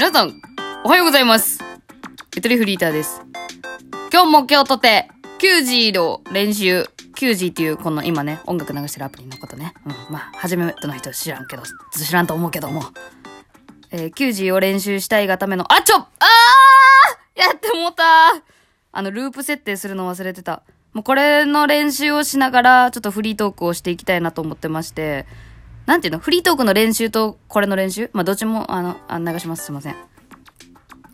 [0.00, 0.40] 皆さん、
[0.82, 1.62] おはようございます。
[2.34, 3.20] ゆとりフリーターです。
[4.10, 9.74] 今日も今日とて、キュージーの練習、キュージーっていうこの今ね、音楽流してるアプリのことね。
[9.84, 12.82] うん、まあ、初めての人知らんけど、知らんと思うけども。
[13.90, 18.02] えー、キュージーを練習したいがための、あちょあーやってもうた
[18.92, 20.62] あの、ループ設定するの忘れてた。
[20.94, 25.26] もうこれの練習をしながら、ちょっとフリートークをしていきたいなと思ってまして、
[25.90, 28.10] なんていうのフリートークの練習とこれの練習？
[28.12, 29.64] まあ、どっちも、あの、あ流します。
[29.64, 29.96] すいません。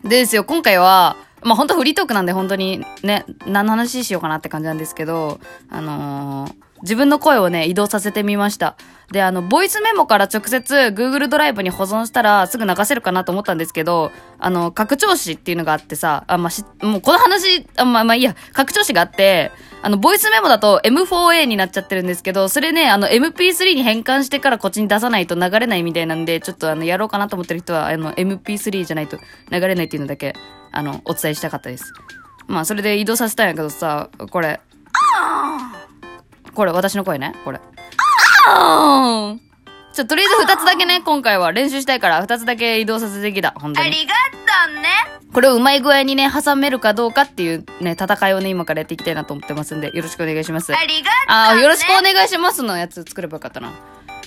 [0.03, 5.39] でですよ、今回は、まあ、本当フリートークなんで本当にね、何の話しようかなって感じなんですけど、
[5.71, 8.75] あのー自分の声をね、移動させてみました。
[9.11, 29.17] で、あの、ボイスメモから直接 Google ドライブに保存したらすぐ流せるかなと思ったんですけど、あの、拡張子っていうのがあってさ、あ、まあ、し、もうこの話、あ、まあ、まあいいや、拡張子があって、あの、ボイスメモだと M4A になっちゃってるんですけど、それね、あの、MP3 に変換してからこっちに出さないと流れないみたいなんで、ちょっとあの、やろうかなと思ってる人は、あの、MP3 じゃないと
[29.51, 30.35] 流れないっていうのだけ、
[30.71, 31.93] あの、お伝えしたかったです。
[32.47, 34.59] まあ、それで移動させたんやけどさ、これ。
[36.57, 37.35] これ、私の声ね。
[37.45, 37.61] これ。
[38.47, 39.37] あー
[39.93, 43.53] ちょ、とりあえず二つだけね、今回は練習したいから、二つだけ移動させてきた。
[43.55, 43.87] 本当に。
[43.87, 44.15] ありが
[44.65, 44.89] とね。
[45.31, 50.75] これをうまい具合にね、挟めるかどうかっていうね、戦いをね、今からやっていきたいなと思ってますんで、よろしくお願いします。
[50.75, 51.11] ありがとね。
[51.27, 53.67] あーよろしくお願いしますのやつ作ればよかったな。
[53.67, 53.71] い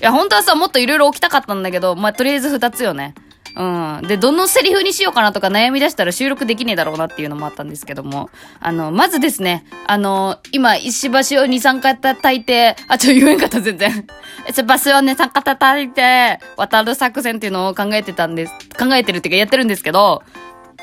[0.01, 3.15] や、本当はさ、もっといろいろ起きたかったんだけど、まあ、とりあえず二つよね。
[3.57, 4.07] うん。
[4.07, 8.31] で、どのセリフにしようかなとか悩み出したら収録できねえだろうなっていうのもあったんですけども。
[8.61, 14.07] あの、まずですね、あの、今、石橋を2、3回叩いて、あ、ちょ、言えんかった、全然。
[14.49, 18.53] 石橋をね、3回叩いて、渡る作戦っていうのを考えてたんです。
[18.79, 20.23] 考えてるっていうかやってるんですけど、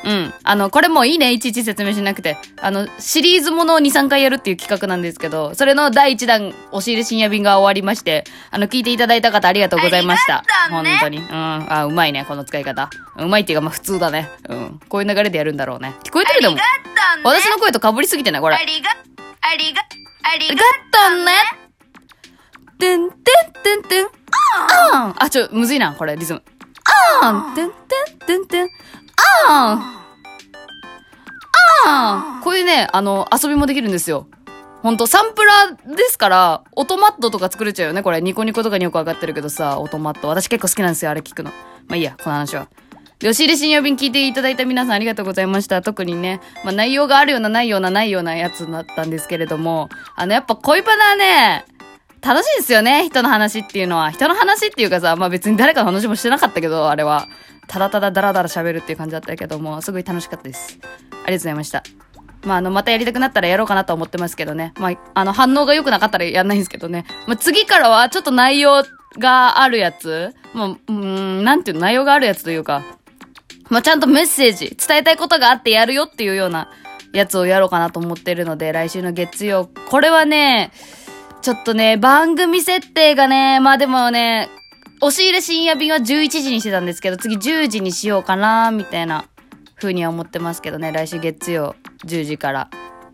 [0.04, 0.34] うん。
[0.44, 2.38] あの、これもいいね、いちいち説明しなくて。
[2.62, 10.38] あの、シリーズものを2、3回やるっていう企画なんですけど、それの第1弾、押し入れ深夜便が終わりまして、あの、聞いていただいた方ありがとうございました。
[10.38, 11.18] ありがとうね本当に。
[11.18, 11.74] うん。
[11.74, 12.90] あ、うまいね、この使い方。
[13.18, 14.30] うまいっていうか、まあ、普通だね。
[14.50, 14.80] うん。
[14.88, 15.96] こういう流れでやるんだろうね。
[16.04, 17.24] 聞こえてるでもありが。
[17.24, 17.42] とね。
[17.42, 18.56] 私の声と被りすぎてないこれ。
[18.56, 18.90] ありが、
[19.42, 19.82] ありが、
[20.24, 21.34] ありガがットね。
[22.80, 23.18] てんてん
[23.64, 24.08] てんてん。
[25.18, 26.44] あちょ、むずいな、これ、リズム。
[27.22, 27.56] あーん。
[27.56, 28.70] てんてんてんてん。
[29.48, 29.98] あーん。
[31.86, 32.44] あー。
[32.44, 34.28] こういうね、あの、遊びもできるんですよ。
[34.84, 38.04] ほんと、サンプラーですから、オトマットとか作れちゃうよね。
[38.04, 40.28] これ、ニコニコとかによく上がってるけどさ、オトマット。
[40.28, 41.52] 私結構好きなんですよ、あれ聞くの。
[41.88, 42.68] まあいいや、この話は。
[43.20, 45.82] で、押し入れ深夜便聞いていただいた皆さんありがとうございました。
[45.82, 51.66] 特にね、まあ内容があるようなないようなないようなやつだったんですけれども、あの、やっぱ恋バナはね、
[52.22, 54.12] 楽しいですよね、人の話っていうのは。
[54.12, 57.28] 人の話っていうかさ、まあ別に誰かの話もしてなかったけど、あれは。
[57.68, 60.80] ただただダラダラ喋るっていう感じだったけども、すごい楽しかったです。
[60.82, 61.84] ありがとうございました。
[62.44, 64.74] まあ、あの、またやりたくなったらやろうかなと思ってますけどね。
[64.80, 67.06] まあ、あの、反応が良くなかったらやんないんですけどね。
[67.28, 68.84] まあ、次からはちょっと内容
[69.20, 70.34] があるやつ。
[70.54, 72.84] まあ、うん、なんていうの、内容があるやつというか、
[73.70, 76.70] まあ、ちゃんとメッセージ、伝えたいことがあってやるよっていうような
[77.12, 79.70] やつをやろうかなと思ってるので、来週の月曜。
[79.90, 80.72] これはね、
[81.42, 84.50] ちょっとね、番組設定がね、まあでもね、
[85.02, 89.26] 押し入れ深夜便は11時にしてたんですけど、次10時にしようかな、みたいな
[89.76, 91.76] 風には思ってますけどね、来週月曜
[92.06, 92.70] 10時から。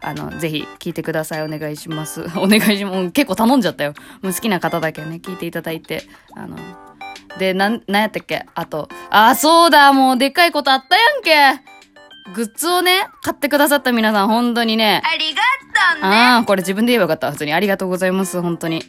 [0.05, 1.43] あの、ぜひ聞いてください。
[1.43, 2.23] お願いします。
[2.35, 3.11] お願いします。
[3.11, 3.93] 結構頼んじゃったよ。
[4.21, 6.03] もう好きな方だけね、聞いていただいて。
[6.35, 6.57] あの、
[7.39, 11.63] で、なん、なんやったっけあと、あ、そうだ、もうでっかいことあったやんけ。
[12.35, 15.01] グッズをね、買ってくださった皆さん、本当にね。
[15.05, 15.41] ありが
[15.95, 16.15] とね。
[16.15, 17.31] ああ、これ自分で言えばよかった。
[17.31, 17.53] 普通に。
[17.53, 18.41] ありがとうございます。
[18.41, 18.83] 本当に。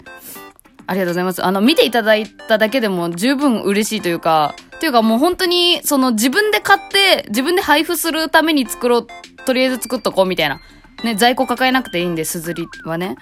[0.87, 1.45] ありがとうございます。
[1.45, 9.07] あの、見ていただいただけでも十分嬉しいというか、というかもう本当に、その自分で買って、自分で配布するために作ろう、
[9.47, 10.61] とりあえず作っとこうみたいな。
[11.03, 13.17] ね、在庫抱えなくていいんで、すずりはね。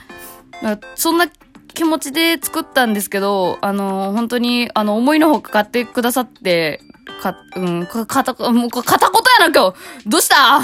[0.95, 1.27] そんな
[1.75, 6.81] 気持ちで作ったんですけど、あの、本当に、あの、思いのほか買ってくださって、
[7.21, 10.09] か、うん、か、かた、もう、か片言やな、今日。
[10.09, 10.57] どうした？
[10.57, 10.61] あ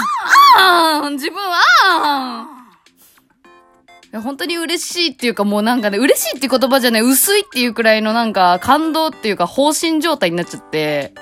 [0.57, 1.55] あ自分、あ
[2.55, 2.58] あ
[4.11, 11.13] や、本当に嬉しいっていうかもうなんかね、嬉しいって言葉じゃない、薄いっていうくらいのなんか感動っていうか放心状態になっちゃって、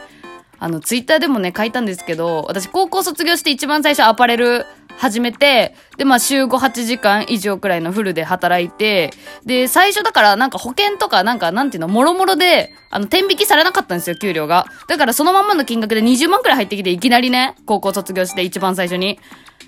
[0.60, 4.66] あの、ツイッターでもね、書いたんですけど、私高校卒業して一番最初アパレル
[4.98, 9.12] 始めて、で、まあ週5、8時間以上くらいのフルで働いて、
[9.46, 14.66] で、最初だからなんか保険とかなんかなんていうの、もろもろで、あの、天引きされなかったんですよ、給料が。
[14.88, 19.20] だからそのまんまの金額で20万くらい入ってきて、いきなりね、高校卒業して一番最初に。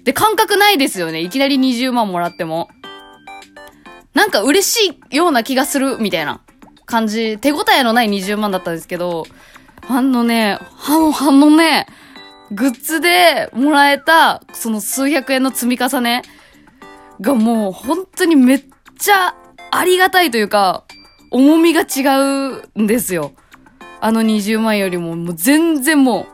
[0.05, 2.69] で、感覚ないですよね、いきなり20万もらっても。
[4.19, 6.41] なんか嬉しいような気がする、みたいな
[6.85, 7.37] 感じ。
[7.37, 9.25] 手応えのない20万だったんですけど、
[9.87, 11.87] あのね、あの、あのね、
[12.51, 16.23] グッズでもらえた、その数百円の積み重ね
[17.21, 18.63] がもう本当にめっ
[18.99, 19.35] ちゃ
[19.71, 20.83] ありがたいというか、
[21.31, 22.03] 重みが違
[22.75, 23.31] うんですよ。
[24.01, 26.27] あの20万よりも、もう全然も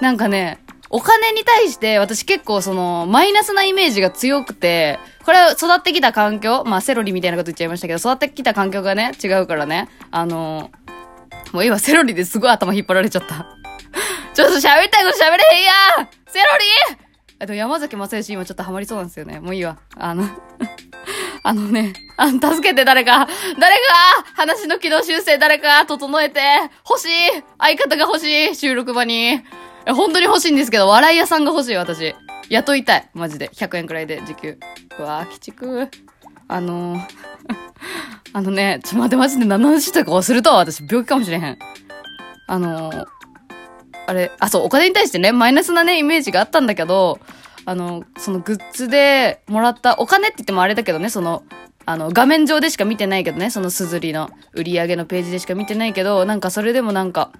[0.00, 9.88] う、なんかね、お金に対して私結構その、マイナスなイメージが強くて、これは育ってきた環境まあセロリみたいなこと言っちゃいましたけど、育ってきた環境がね、違うからね。
[10.10, 10.70] あの
[11.52, 13.46] もう今セロリですごい頭引っ張られちゃった。
[14.34, 15.72] ちょっと喋りたいこと喋れへんや
[16.26, 16.44] セロ
[16.90, 16.98] リ
[17.40, 19.40] あと山崎正義今ちょっとハマりそうなんですよね。
[19.40, 19.78] もういいわ。
[19.96, 20.24] あの
[21.44, 23.26] あのね、あの、助けて誰か、
[23.58, 23.82] 誰か
[24.34, 26.40] 話の軌道修正誰か整えて
[26.88, 27.08] 欲しい
[27.58, 29.40] 相方が欲しい収録場に
[29.94, 32.14] 本当に欲しいんですけど、笑い屋さんが欲しい私。
[32.50, 33.10] 雇いたい。
[33.14, 33.48] マジで。
[33.54, 34.58] 100円くらいで時給。
[34.98, 35.88] うわぁ、鬼畜。
[36.48, 37.06] あのー、
[38.32, 40.58] あのね、ちょ、待って、マジで何の話したか忘れたわ。
[40.58, 41.58] 私、病気かもしれへん。
[42.46, 43.06] あのー、
[44.06, 47.18] あれ、あ、そう、お金に対してね、マイナスなね、イメージがあったんだけど、
[47.66, 51.42] あの、そのグッズでもらったお金って言ってもあれだけどね、その、
[51.84, 57.30] あの、画面上でしか見てないけどね、そのすずりの売り上げのページでしか見てないけど、なんかそれでもなんか、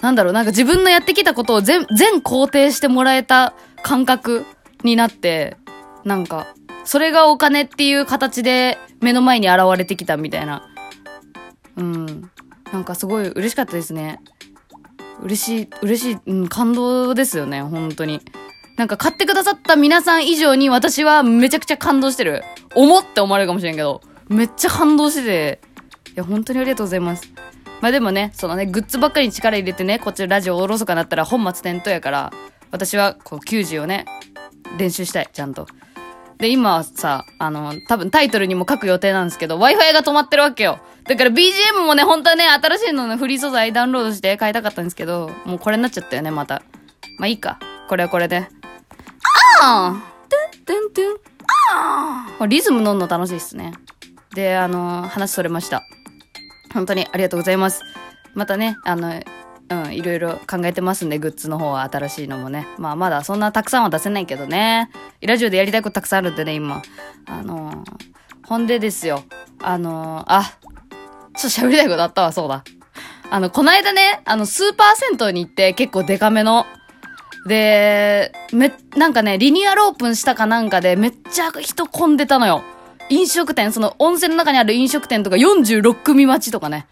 [0.00, 4.46] なんだろう、なんか自分のやってきたことを全、全肯定してもらえた感覚
[4.84, 5.56] になって、
[6.04, 6.46] なんか、
[6.84, 10.68] それがお金っていう形で目の前に現れてきたみたいな。
[11.76, 12.30] うん。
[12.72, 14.20] なんかすごい嬉しかったですね。
[15.20, 18.20] 嬉しい、嬉しい、うん、感動ですよね、本当に。
[18.76, 22.44] なんか買ってくださった皆さん以上に私はめちゃくちゃ感動してる。
[22.74, 25.60] 思って思われるかもしれんけど、めっちゃ感動してて、
[26.12, 27.28] いや、本当にありがとうございます。
[27.80, 32.32] まあでもね、そのね、グッズばっかりに力入れてね、こっちラジオおろそかなったら本末転倒やから、
[32.70, 34.04] 私はこう90をね、
[34.78, 35.66] 練習したい、ちゃんと。
[36.38, 40.78] で、今はさ、あの、多分タイトルにも書く予定なんですけど、Wi-Fi が止まってるわけよ。
[41.04, 46.62] だから BGM もね、本当はね、新しいののフリー素材ダウンロードして変えたかったんですけど、もうこれになっちゃったよね、また。
[47.18, 47.58] まあいいか。
[47.88, 48.48] これはこれで。
[49.62, 51.16] あートゥントゥントゥン。
[51.72, 53.72] あーリズム乗んの楽しいっすね。
[54.34, 55.82] で、あのー、話それました。
[56.72, 57.82] 本当にありがとうございます。
[58.34, 59.20] またね、あの、
[59.70, 62.66] うん、いろいろ考えてますんで、グッズの方は新しいのもね。
[62.78, 64.90] まあ、まだそんなたくさんは出せないけどね。
[65.20, 66.82] ラジオでやりたいことたくさんあるんでね、今。
[67.26, 69.24] あのー、ほんでですよ。
[69.60, 70.44] あのー、あ、
[71.36, 72.64] ちょっと喋りたいことあったわ、そうだ。
[73.30, 76.64] あの、こないだね、あの、スーパー銭湯に行って結構デカめの、
[77.46, 82.62] で、め、なんかね、リニアルオープンしたかなんかでめっちゃ人混んでたのよ。
[83.10, 86.86] 飲食店、その温泉の中にある飲食店とか46組待ちとかね。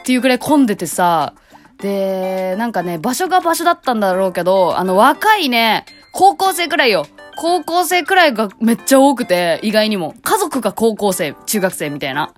[0.00, 1.34] っていうくらい混んでてさ、
[1.78, 7.06] で、なんかね、場所が場所だったんだろうけど、あの若いね、高校生くらいよ。
[7.36, 10.14] 高校生くらいがめっちゃ多くて、意外にも。
[10.22, 12.32] 家族が高校生、中学生みたいな。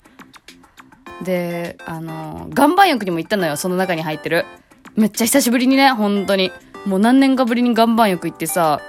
[1.23, 4.47] で、あの、岩盤浴にも行ったのよ、その中に入ってる。
[4.95, 6.53] めっちゃ久しぶりにね、本当に。
[6.87, 8.81] もう何年かぶりに岩盤浴行ってさ、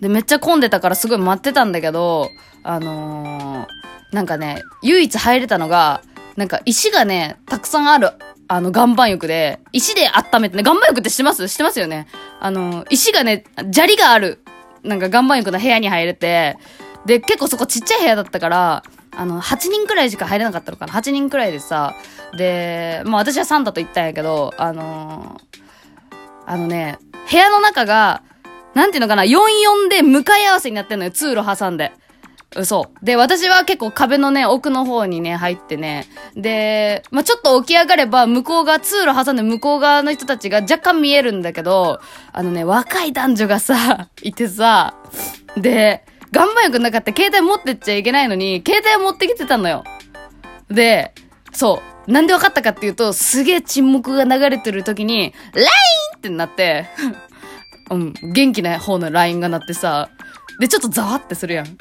[0.00, 2.28] で、めっちゃ混んでたからすごい待ってたんだけど、
[2.64, 6.02] あのー、なんかね、唯一入れたのが、
[6.36, 8.10] なんか石がね、たくさんある、
[8.48, 11.48] あの、岩盤浴で、石で温めてね、岩盤浴って知ってます？
[11.48, 12.08] 知ってますよね
[12.40, 14.42] あの、石がね、砂利がある、
[14.82, 16.56] なんか岩盤浴の部屋に入れて、
[17.06, 18.82] で、結構そこちっちゃい部屋だったから、
[19.16, 21.94] あの、8人くらいしか入れなかったのかな ?8 人くらいでさ、
[22.36, 25.54] で、まあ私はサンタと言ったんやけど、あのー
[26.46, 26.98] あのね、
[27.30, 28.22] 部屋の中が、
[28.74, 31.92] なんていうのかな、44で向かい合わせになってんのよ、通路挟んで。
[32.62, 33.04] そう。
[33.04, 36.06] で、私は結構壁のね、奥の方にね、入ってね。
[36.36, 42.00] で、まあ、ちょっと起き上がれば、向こう側、通路挟んで向こう側の人たちが若干見えるんだけど、
[42.32, 44.94] あのね、若い男女がさ、 いてさ、
[45.56, 49.82] で、岩盤浴の中って携帯持ってっちゃいけないのに、携帯持ってきてたのよ。
[50.70, 51.12] で、
[51.52, 52.10] そう。
[52.10, 55.68] なんで分かったかっていうと、すげえ沈黙が流れてる時に、LINE!
[56.18, 56.86] ってなって、
[57.90, 60.10] うん、元気な方の LINE が鳴ってさ、
[60.60, 61.78] で、ちょっとざわってするやん。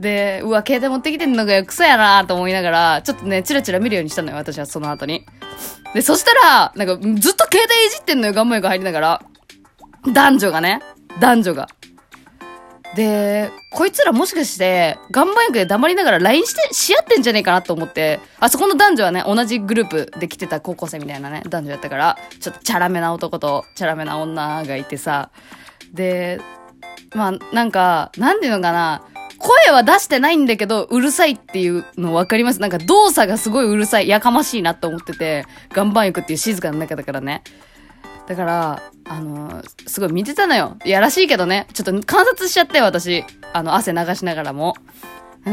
[0.00, 5.26] で、うわ、携帯持ってきてんのがクソやなと思いながら、ちょっとね、チラチラ見るようにしたのよ、私はその後に。
[5.94, 9.22] で、そしたら、なんか、ずっと携帯いじってんのよ、ガンマイク入りながら。
[10.12, 10.80] 男女がね。
[11.20, 11.68] 男女が。
[12.96, 25.30] で、こいつらもしかして、岩盤浴で黙りながら LINE して、し合ってんじゃねえかなと思って、あそこの男女はね、同じグループで来てた高校生みたいなね、男女やったから、ちょっとチャラめな男と、チャラめな女がいてさ、
[25.92, 26.40] で、
[27.14, 29.02] まあ、なんか、なんていうのかな、
[29.40, 32.60] 声は出してないんだけど、うるさいっていうの分かります？
[32.60, 37.42] なんか動作がすごいうるさい、やかましいなと思ってて、岩盤浴っていう静かな中だからね。
[38.28, 40.76] だから、あのー、すごい見てたのよ。
[40.84, 41.66] いやらしいけどね。
[41.72, 43.24] ちょっと観察しちゃって、私。
[43.52, 44.76] あの、汗流しながらも。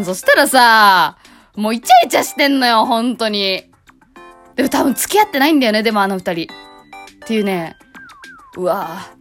[0.04, 1.18] そしたらさ、
[1.56, 3.64] もうイチャイチャしてんのよ、本当に。
[4.56, 6.44] でも多分付き合ってないんだよね、でもあの二人。
[6.44, 7.76] っていうね、
[8.58, 9.17] うわぁ。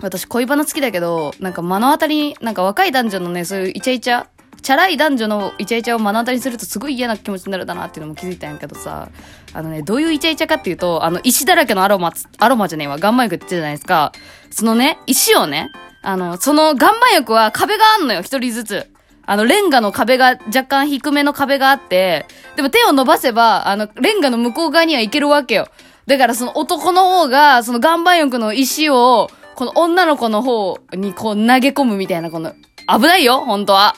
[0.00, 4.26] 私恋バナ好きだけど、なんか目の当たりに、なんか若い男女のね、そういうイチャイチャ、
[4.62, 9.08] チャラい男女のイチャイチャを目の当たりにするとすごい嫌な気持ちになるだなっていうのも気づいたんやけどさ、
[9.52, 14.12] あのね、どういうイチャイチャかっていうと、あの、石だらけのアロマ、アロマじゃねえわ、岩盤浴って言ってたじゃないですか。
[14.50, 15.70] そのね、石をね、
[16.02, 18.90] あの、その岩盤浴は壁があんのよ、一人ずつ。
[19.24, 25.68] あの、レンガの壁が、若干低めの壁があって、でも手を伸ばせば、あの、レンガの向こう側には行けるわけよ。
[26.06, 32.52] だからその男の方が、その岩盤浴の石を、この女の子の方にこう投げ込むみたいな、この、
[32.86, 33.96] 危ないよ、本当は。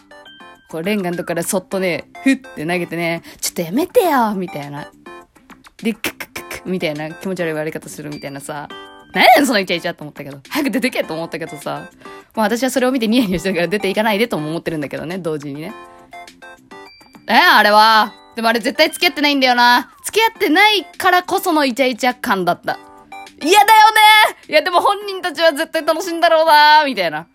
[0.71, 4.91] こう、レンガのとこからそっとね、ふって投げてね、ちょっとやめてよみたいな。
[5.83, 8.69] で、クックックックみたいな気持ち悪い割り方するみたいなさ。
[9.13, 10.39] 何やねん、そのイチャイチャと思ったけど。
[10.49, 11.91] 早く出てけと思ったけどさ。
[12.37, 15.73] まあ私はそれを見てニヤニヤしてるから出ていかないでとも思ってるんだけどね、同時にね。
[17.27, 18.15] えあれは。
[18.37, 19.91] でもあれ絶対付き合ってないんだよな。
[20.05, 22.79] 付き合ってないからこそのイチャイチャ感だった。
[23.41, 27.27] 嫌だよねいやでも本人たちは絶対楽しいんだろうなみたいな。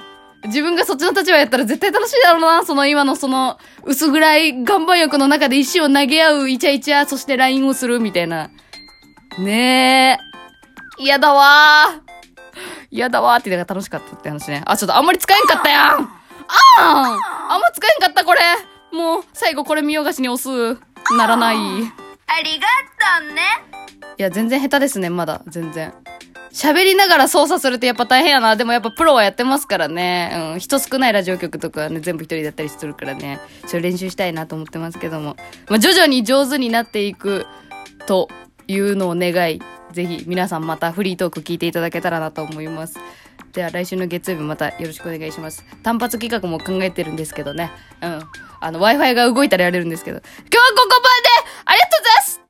[0.46, 8.50] 自分がそっちの立場やったら絶対楽しいだろうなその今のその薄暗い岩盤浴の中で石を投げ合うイチャイチャ、そして LINE をするみたいな。
[9.40, 10.20] ね
[11.00, 11.04] え。
[11.04, 12.02] 嫌だわー。
[12.92, 14.64] 嫌だわーって言うのが楽しかったって話ね。
[14.66, 16.08] あ、ちょっとあんまり使えんかったやんあ
[17.50, 18.42] あんま使えんかったこれ
[18.92, 20.80] もう、最後これ見よがしに押す。
[21.16, 21.56] ならない。
[21.56, 21.60] い
[22.28, 22.68] ありが
[23.20, 23.83] とうね。
[24.18, 25.42] いや、全然下手ですね、まだ。
[25.48, 25.94] 全然。
[26.54, 28.56] 喋りながら操作するってやっぱ大変やな。
[28.56, 30.52] でもやっぱプロはやってますからね。
[30.54, 30.60] うん。
[30.60, 33.40] 人少ないラジオ局とかね、全部一人だったりするからね。
[33.68, 35.36] ちょ練習したいなと思ってますけども。
[35.68, 37.48] まあ、徐々に上手になっていく
[38.06, 38.30] と
[38.68, 43.00] いうのを願い、ぜひ皆さんまたフリートーク聞いていただけたらなと思います。
[43.54, 45.66] では来週の月曜日またよろしくお願いします。
[45.82, 47.72] 単発企画も考えてるんですけどね。
[48.02, 48.22] うん。
[48.60, 50.20] あの、Wi-Fi が動いたらやれるんですけど。
[50.20, 52.43] 今日はここまでありがとうございます